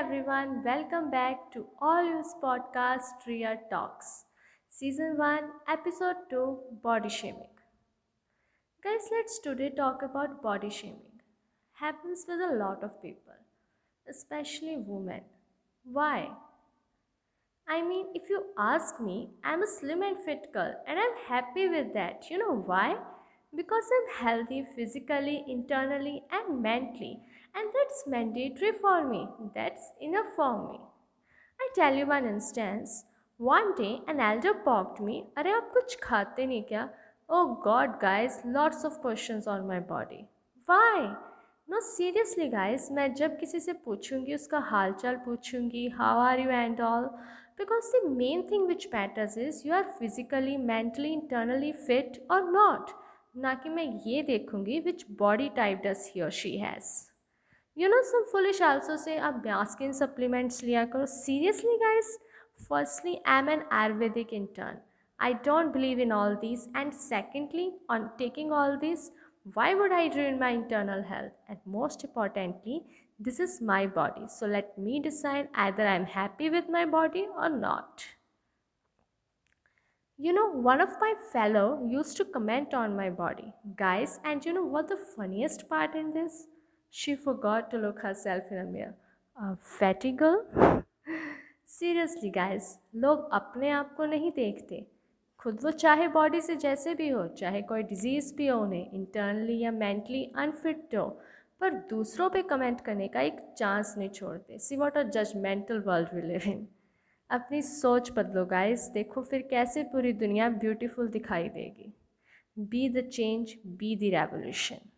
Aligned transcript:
everyone. 0.00 0.62
Welcome 0.64 1.10
back 1.10 1.52
to 1.52 1.66
All 1.78 2.02
Use 2.02 2.34
Podcast 2.42 3.26
Ria 3.26 3.58
Talks. 3.68 4.24
Season 4.70 5.18
1, 5.18 5.40
Episode 5.68 6.16
2 6.30 6.58
Body 6.82 7.10
Shaming. 7.10 7.56
Guys, 8.82 9.08
let's 9.12 9.38
today 9.40 9.68
talk 9.76 10.00
about 10.02 10.42
body 10.42 10.70
shaming. 10.70 11.20
Happens 11.80 12.24
with 12.26 12.40
a 12.40 12.56
lot 12.56 12.82
of 12.82 13.02
people, 13.02 13.34
especially 14.08 14.78
women. 14.78 15.20
Why? 15.84 16.30
I 17.68 17.82
mean, 17.86 18.06
if 18.14 18.30
you 18.30 18.42
ask 18.58 19.02
me, 19.02 19.32
I'm 19.44 19.62
a 19.62 19.66
slim 19.66 20.00
and 20.00 20.18
fit 20.18 20.50
girl 20.54 20.76
and 20.88 20.98
I'm 20.98 21.16
happy 21.28 21.68
with 21.68 21.92
that. 21.92 22.24
You 22.30 22.38
know 22.38 22.54
why? 22.54 22.96
Because 23.54 23.84
I'm 23.98 24.24
healthy 24.24 24.64
physically, 24.74 25.44
internally, 25.46 26.22
and 26.32 26.62
mentally 26.62 27.20
and 27.55 27.73
that's 27.73 28.03
mandatory 28.07 28.71
for 28.73 29.07
me. 29.07 29.27
That's 29.53 29.91
enough 30.01 30.31
for 30.35 30.67
me. 30.67 30.79
I 31.59 31.69
tell 31.75 31.95
you 31.95 32.05
one 32.05 32.25
instance. 32.25 33.05
One 33.37 33.75
day 33.75 34.01
an 34.07 34.19
elder 34.19 34.53
poked 34.65 35.01
me, 35.01 35.21
अरे 35.37 35.51
आप 35.51 35.71
कुछ 35.73 35.97
खाते 36.03 36.45
नहीं 36.45 36.63
क्या? 36.63 36.89
Oh 37.29 37.59
God, 37.63 37.99
guys, 38.01 38.41
lots 38.45 38.83
of 38.85 38.99
questions 39.01 39.47
on 39.47 39.65
my 39.67 39.79
body. 39.79 40.27
Why? 40.65 41.15
No, 41.67 41.79
seriously, 41.79 42.47
guys, 42.49 42.89
मैं 42.91 43.13
जब 43.13 43.37
किसी 43.39 43.59
से 43.59 43.73
पूछूंगी 43.85 44.35
उसका 44.35 44.59
हालचाल 44.71 45.15
पूछूंगी 45.25 45.87
how 45.99 46.13
are 46.25 46.37
you 46.39 46.49
and 46.49 46.79
all 46.79 47.09
because 47.57 47.89
the 47.95 48.09
main 48.09 48.47
thing 48.47 48.67
which 48.67 48.87
matters 48.91 49.37
is 49.37 49.63
you 49.65 49.73
are 49.73 49.85
physically, 49.99 50.55
mentally, 50.57 51.13
internally 51.13 51.73
fit 51.87 52.19
or 52.29 52.39
not. 52.51 52.93
ना 53.37 53.53
कि 53.63 53.69
मैं 53.69 53.85
ये 54.07 54.21
देखूंगी 54.29 54.83
which 54.85 55.05
body 55.23 55.49
type 55.59 55.83
does 55.83 56.05
he 56.13 56.21
or 56.21 56.31
she 56.31 56.57
has. 56.59 56.93
You 57.79 57.89
know, 57.89 58.01
some 58.11 58.25
foolish 58.31 58.61
also 58.61 58.95
say 58.95 59.17
आप 59.19 59.43
Baskin 59.43 59.93
supplements 59.93 60.63
लिया 60.63 60.85
करो. 60.91 61.07
Seriously, 61.07 61.77
guys? 61.85 62.17
Firstly, 62.67 63.21
I'm 63.25 63.49
an 63.49 63.63
Ayurvedic 63.71 64.31
intern. 64.31 64.77
I 65.19 65.33
don't 65.33 65.73
believe 65.73 65.99
in 65.99 66.11
all 66.11 66.37
these. 66.41 66.67
And 66.75 66.93
secondly, 66.93 67.71
on 67.89 68.11
taking 68.17 68.51
all 68.51 68.77
this, 68.79 69.11
why 69.53 69.73
would 69.75 69.91
I 69.91 70.07
ruin 70.15 70.39
my 70.39 70.49
internal 70.49 71.03
health? 71.03 71.33
And 71.49 71.59
most 71.65 72.03
importantly, 72.03 72.83
this 73.19 73.39
is 73.39 73.61
my 73.61 73.85
body. 73.87 74.25
So 74.27 74.45
let 74.45 74.77
me 74.77 74.99
decide 74.99 75.49
either 75.53 75.87
I'm 75.87 76.05
happy 76.05 76.49
with 76.49 76.69
my 76.69 76.85
body 76.85 77.27
or 77.37 77.49
not. 77.49 78.05
You 80.17 80.31
know, 80.33 80.47
one 80.49 80.79
of 80.79 80.89
my 80.99 81.13
fellow 81.31 81.85
used 81.85 82.17
to 82.17 82.25
comment 82.25 82.73
on 82.73 82.95
my 82.95 83.09
body. 83.09 83.53
Guys, 83.75 84.19
and 84.23 84.45
you 84.45 84.53
know 84.53 84.63
what 84.63 84.87
the 84.87 84.97
funniest 84.97 85.69
part 85.69 85.93
in 85.93 86.13
this? 86.13 86.47
She 86.94 87.14
forgot 87.14 87.70
to 87.70 87.78
look 87.78 88.00
herself 88.00 88.50
in 88.50 88.58
a 88.58 88.64
mirror. 88.64 88.94
A 89.36 89.56
fatty 89.56 90.10
girl? 90.12 90.40
Seriously 91.66 92.30
guys 92.30 92.64
लोग 92.94 93.28
अपने 93.32 93.70
आप 93.70 93.94
को 93.96 94.06
नहीं 94.06 94.30
देखते। 94.36 94.84
खुद 95.40 95.58
वो 95.64 95.70
चाहे 95.70 96.08
body 96.08 96.40
से 96.40 96.56
जैसे 96.56 96.94
भी 96.94 97.08
हो, 97.08 97.26
चाहे 97.28 97.62
कोई 97.62 97.82
डिज़ीज़ 97.82 98.34
भी 98.36 98.46
हो 98.46 98.58
उन्हें 98.62 98.90
इंटरनली 98.90 99.58
या 99.58 99.70
मेंटली 99.70 100.24
अनफिट 100.36 100.96
हो, 100.96 101.06
पर 101.60 101.74
दूसरों 101.90 102.28
पे 102.30 102.42
कमेंट 102.42 102.80
करने 102.80 103.08
का 103.08 103.20
एक 103.20 103.40
चांस 103.58 103.94
नहीं 103.98 104.10
छोड़ते। 104.10 104.58
See 104.58 104.76
what 104.76 104.96
a 104.96 105.02
judgmental 105.02 105.80
world 105.86 106.14
we 106.14 106.22
live 106.22 106.50
in 106.50 106.66
अपनी 107.30 107.62
सोच 107.62 108.10
बदलो 108.16 108.44
गाइस 108.46 108.88
देखो 108.94 109.22
फिर 109.22 109.48
कैसे 109.50 109.82
पूरी 109.92 110.12
दुनिया 110.12 110.48
ब्यूटीफुल 110.48 111.08
दिखाई 111.08 111.48
देगी। 111.48 111.92
Be 112.58 112.88
the 112.88 113.08
change 113.08 113.54
be 113.66 113.96
the 113.96 114.14
revolution 114.14 114.88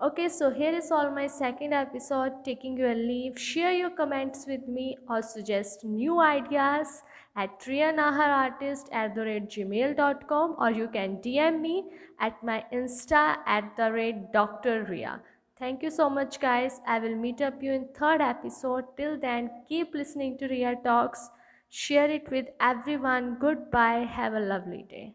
Okay, 0.00 0.28
so 0.28 0.48
here 0.48 0.72
is 0.72 0.92
all 0.92 1.10
my 1.10 1.26
second 1.26 1.72
episode 1.72 2.44
taking 2.44 2.76
you 2.76 2.86
a 2.86 2.94
leave. 2.94 3.36
Share 3.36 3.72
your 3.72 3.90
comments 3.90 4.46
with 4.46 4.68
me 4.68 4.96
or 5.08 5.22
suggest 5.22 5.82
new 5.82 6.20
ideas 6.20 7.02
at 7.34 7.58
trianaharartist 7.58 8.92
at 8.92 9.16
the 9.16 9.22
rate 9.22 9.48
gmail.com 9.48 10.54
or 10.56 10.70
you 10.70 10.86
can 10.86 11.16
DM 11.16 11.60
me 11.60 11.84
at 12.20 12.40
my 12.44 12.64
Insta 12.72 13.38
at 13.44 13.76
the 13.76 13.90
rate 13.90 14.32
Dr. 14.32 14.84
Ria. 14.88 15.20
Thank 15.58 15.82
you 15.82 15.90
so 15.90 16.08
much 16.08 16.38
guys. 16.38 16.80
I 16.86 17.00
will 17.00 17.16
meet 17.16 17.40
up 17.40 17.60
you 17.60 17.72
in 17.72 17.88
third 17.88 18.20
episode. 18.20 18.84
Till 18.96 19.18
then, 19.18 19.50
keep 19.68 19.94
listening 19.94 20.38
to 20.38 20.46
Ria 20.46 20.76
Talks. 20.84 21.28
Share 21.70 22.08
it 22.08 22.30
with 22.30 22.46
everyone. 22.60 23.36
Goodbye. 23.40 24.06
Have 24.08 24.34
a 24.34 24.40
lovely 24.54 24.86
day. 24.88 25.14